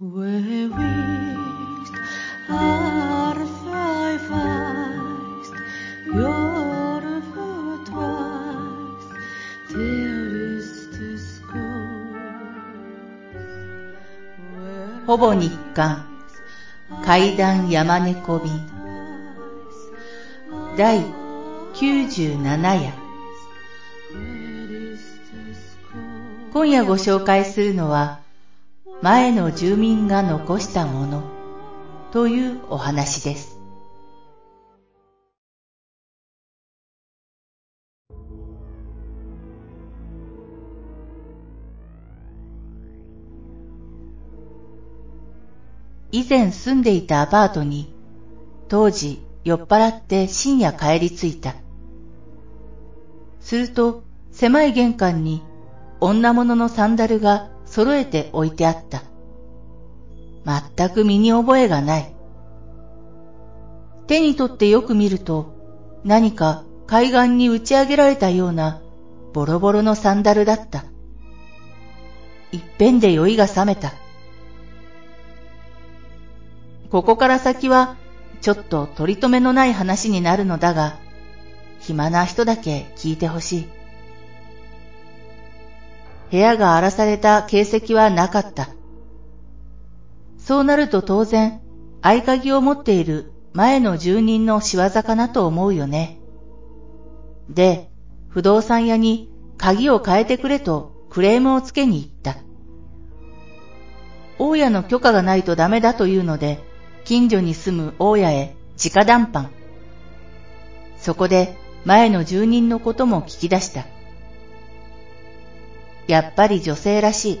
[0.00, 0.06] ほ
[15.16, 16.06] ぼ日刊
[17.04, 18.52] 階段山猫便
[20.76, 21.02] 第
[21.74, 22.92] 97夜
[26.52, 28.27] 今夜ご紹介するのは
[29.00, 31.22] 前の住民が残したもの
[32.10, 33.56] というお話です。
[46.10, 47.94] 以前住んでいたアパートに
[48.66, 51.54] 当時酔っ払って深夜帰り着いた。
[53.38, 54.02] すると
[54.32, 55.44] 狭い玄関に
[56.00, 59.02] 女物のサンダルが揃えて置いてあった。
[60.76, 62.14] 全く身に覚えがない。
[64.06, 65.54] 手に取ってよく見ると
[66.02, 68.80] 何か海岸に打ち上げられたような
[69.34, 70.86] ボロボロのサンダルだった。
[72.50, 73.92] いっぺんで酔いが覚めた。
[76.90, 77.96] ここから先は
[78.40, 80.96] ちょっと取り留めのない話になるのだが、
[81.80, 83.77] 暇な人だけ聞いてほしい。
[86.30, 88.70] 部屋が荒らされた形跡はなかった。
[90.38, 91.60] そうなると当然、
[92.02, 96.18] 合鍵を持っている前の住人の仕業かなと思うよね。
[97.48, 97.90] で、
[98.28, 102.36] 不動産屋に鍵を変えてくれとクレームをつけに行った。
[104.38, 106.60] 大家の許可がないとダメだというので、
[107.04, 109.50] 近所に住む大家へ直談判。
[110.98, 113.86] そこで前の住人のことも聞き出した。
[116.08, 117.40] やっぱり女性らしい。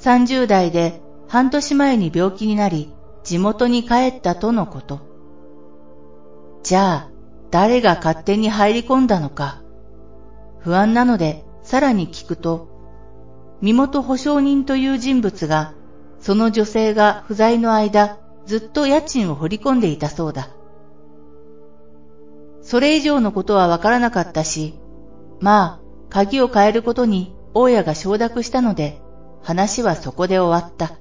[0.00, 2.92] 30代で半年前に病気になり、
[3.24, 5.00] 地元に帰ったとのこと。
[6.62, 7.10] じゃあ、
[7.50, 9.62] 誰が勝手に入り込んだのか。
[10.60, 12.68] 不安なので、さらに聞くと、
[13.60, 15.72] 身元保証人という人物が、
[16.20, 20.50] その女性が不在の間、ずっと家賃を掘り込んでいたそうだ。
[22.60, 24.78] それ以上のことはわからなかったし、
[25.40, 25.83] まあ、
[26.14, 29.00] 鍵を変えることに大家が承諾したので、
[29.42, 31.00] 話はそこで終わった。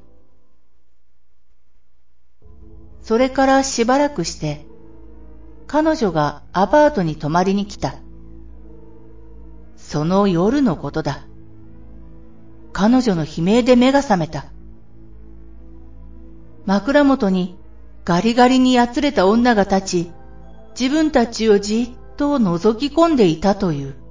[3.04, 4.66] それからしばらくして、
[5.68, 7.94] 彼女がアパートに泊まりに来た。
[9.78, 11.28] その夜のことだ。
[12.72, 14.46] 彼女の悲鳴で目が覚めた。
[16.66, 17.56] 枕元に
[18.04, 20.12] ガリガリにやつれた女が立ち、
[20.72, 24.03] 自分たちをじっと覗き込んでいたという。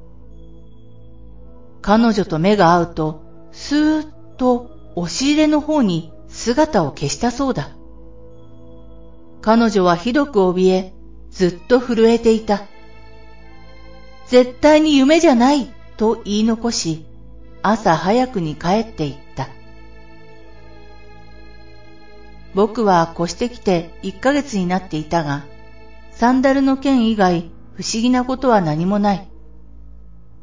[1.83, 7.71] 彼女と目が合うと、スーッと押し入れの方に姿を消したそうだ。
[9.41, 10.95] 彼女はひどく怯え、
[11.31, 12.63] ずっと震えていた。
[14.29, 17.05] 絶対に夢じゃないと言い残し、
[17.63, 19.49] 朝早くに帰って行った。
[22.55, 25.45] 僕は越してきて1ヶ月になっていたが、
[26.13, 29.29] サンダルの件以外不思議なことは何もない。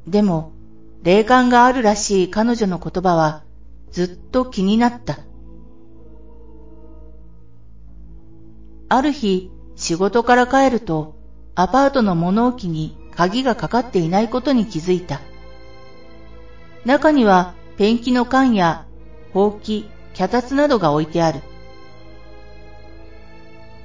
[0.07, 0.53] でも、
[1.02, 3.44] 霊感があるらしい彼女の言葉は
[3.92, 5.20] ずっと気になった。
[8.90, 11.16] ある日、仕事から帰ると、
[11.56, 15.22] アパートの物置に鍵がかかっていないことに気づいた。
[16.86, 18.86] 中にはペンキの缶や、
[19.34, 21.42] ほうき、脚立などが置いてある。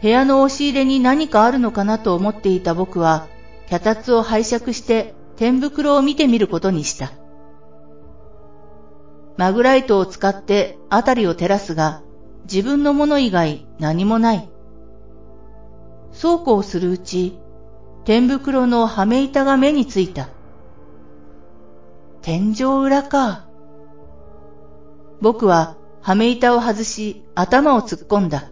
[0.03, 3.29] 部屋の押し入れに何かあるのかなと思っていた僕は、
[3.69, 7.13] 脚立を拝借して天袋を見てみることにした。
[9.37, 12.03] マグライトを使ってあたりを照らすが、
[12.45, 14.49] 自分のもの以外何もない。
[16.13, 17.39] そうこうするうち、
[18.05, 20.29] 天袋のはめ板が目についた。
[22.23, 23.49] 天井裏か。
[25.21, 28.51] 僕ははめ板を外し頭を突っ込んだ。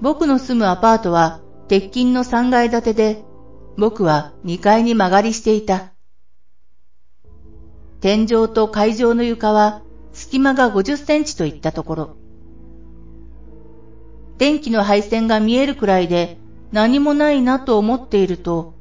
[0.00, 3.24] 僕の住むアパートは鉄筋の3階建てで
[3.76, 5.92] 僕は2階に曲がりしていた。
[8.00, 9.82] 天井と階上の床は
[10.12, 12.16] 隙間が50センチといったところ。
[14.38, 16.38] 電気の配線が見えるくらいで
[16.72, 18.74] 何もないなと思っていると、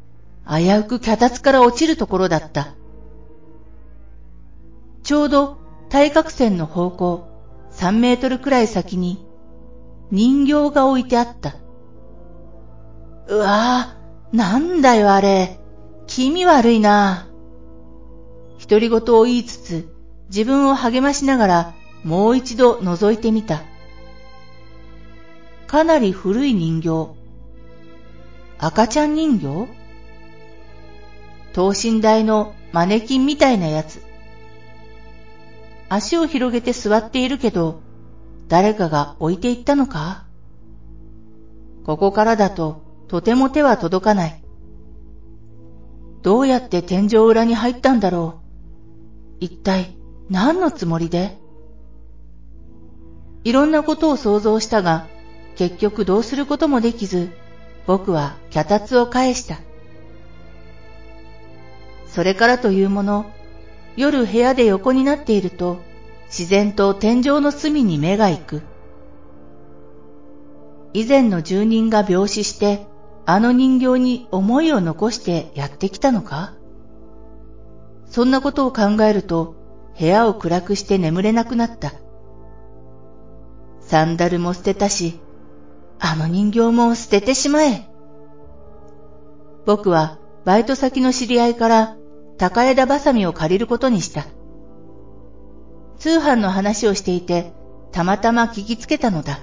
[0.48, 2.76] 危うく脚立から落ちるところだった。
[5.04, 5.58] ちょうど
[5.90, 7.28] 対角線の方向
[7.72, 9.26] 3メートルくらい先に
[10.12, 11.56] 人形が置いてあった。
[13.28, 13.95] うわぁ、
[14.36, 15.60] なんだよあれ。
[16.08, 17.30] 気味悪いな。
[18.60, 19.96] 独り言を言いつつ、
[20.28, 21.74] 自分を励ましながら
[22.04, 23.64] もう一度覗いてみた。
[25.68, 27.16] かなり古い人形。
[28.58, 29.70] 赤ちゃん人形？
[31.54, 34.02] 等身大のマネキンみたいなやつ。
[35.88, 37.80] 足を広げて座っているけど、
[38.50, 40.26] 誰かが置いていったのか？
[41.86, 44.42] ここからだととても手は届かない。
[46.22, 49.38] どうやって天井裏に入ったんだろう。
[49.40, 49.96] 一体
[50.30, 51.38] 何のつもりで？
[53.44, 55.08] いろんなことを想像したが、
[55.56, 57.30] 結局どうすることもできず、
[57.86, 59.60] 僕は脚立を返した。
[62.08, 63.26] それからというもの、
[63.96, 65.78] 夜部屋で横になっていると、
[66.26, 68.62] 自然と天井の隅に目が行く。
[70.94, 72.88] 以前の住人が病死して、
[73.28, 76.54] あの人形に思いを残してやってきたのか？
[78.08, 79.56] そんなことを考えると、
[80.00, 81.94] 部屋を暗くして眠れなくなった。
[83.80, 85.20] サンダルも捨てたし、
[86.00, 87.90] あの人形も捨ててしまえ。
[89.66, 91.98] 僕はバイト先の知り合いから
[92.38, 94.26] 高枝バサミを借りることにした。
[95.98, 97.54] 通販の話をしていて、
[97.92, 99.40] たまたま聞きつけたのだ。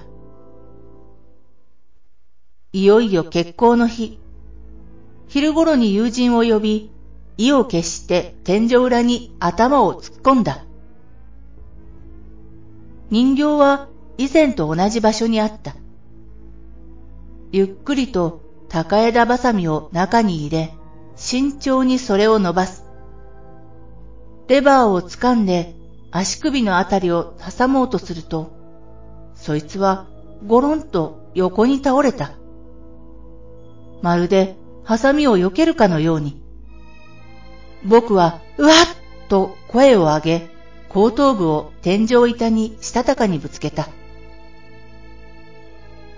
[2.75, 4.17] いよいよ結婚の日。
[5.27, 6.89] 昼頃に友人を呼び、
[7.37, 10.65] 意を決して天井裏に頭を突っ込んだ。
[13.11, 15.75] 人形は以前と同じ場所にあった。
[17.51, 20.73] ゆっくりと高枝バサミを中に入れ、
[21.15, 22.85] 慎重にそれを伸ばす。
[24.47, 25.75] レバーを掴んで
[26.09, 28.51] 足首のあたりを挟もうとすると、
[29.35, 30.07] そいつは
[30.47, 32.31] ゴロンと横に倒れた。
[34.03, 36.43] まるでハサミを避けるかのように。
[37.85, 40.49] 僕は、うわっと声を上げ、
[40.89, 43.87] 後頭部を天井板にしたたかにぶつけた。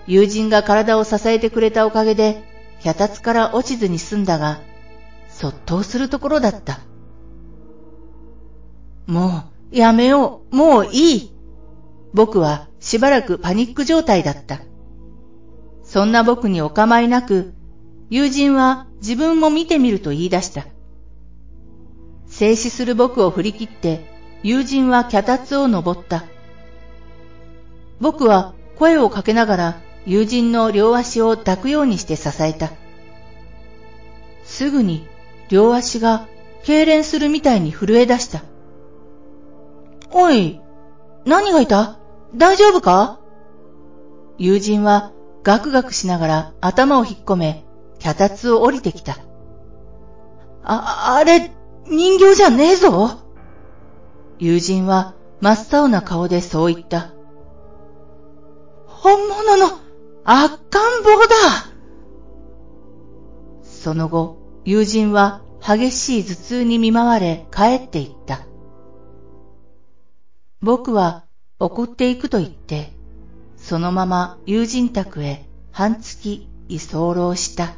[0.08, 2.42] 友人が体を支えてくれたおかげで、
[2.82, 4.60] 脚立から落ちずに済んだが、
[5.28, 6.80] そっとするところだった。
[9.06, 11.32] もう、やめよう、もういい。
[12.12, 14.60] 僕はしばらくパニック状態だった。
[15.84, 17.54] そんな僕にお構いなく、
[18.08, 20.66] 友人は自分も見てみると言い出した。
[22.28, 26.24] 静止する僕を振り切って、友人は脚立を登った。
[28.00, 32.70] 僕は声をかけながら友人の両足を抱くようにして支えた。
[34.44, 35.06] すぐに
[35.48, 36.28] 両足が
[36.62, 38.42] 痙攣するみたいに震え出した。
[40.12, 40.60] おい、
[41.24, 41.98] 何がいた？
[42.34, 43.18] 大丈夫か？
[44.38, 45.12] 友人は
[45.42, 47.65] ガクガクしながら頭を引っ込め、
[47.98, 49.18] 脚立を降りてきた。
[50.62, 51.52] あ、あれ、
[51.86, 53.20] 人形じゃねえぞ
[54.38, 57.12] 友人は真っ青な顔でそう言った。
[58.86, 59.78] 本物の
[60.24, 61.36] 赤ん坊だ
[63.62, 68.40] その後、友人は激しい頭痛に見舞われ帰っていった。
[70.60, 71.24] 僕は
[71.60, 72.92] 送っていくと言って、
[73.56, 77.76] そのまま友人宅へ半月居候した。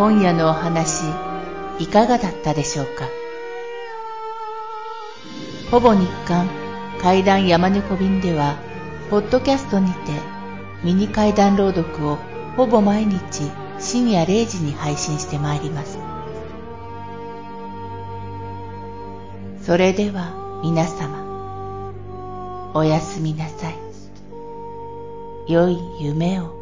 [0.00, 1.02] 今夜のお話
[1.78, 3.06] いかがだったでしょうか？
[5.70, 6.48] ほぼ日刊
[7.02, 8.56] 怪談山猫便では
[9.10, 9.98] ポッドキャストにて
[10.82, 12.16] ミニ怪談朗読を
[12.56, 15.98] ほぼ毎日深夜0時に配信してまいります。
[19.60, 23.76] それでは皆様おやすみなさい。
[25.46, 26.59] 良い夢を。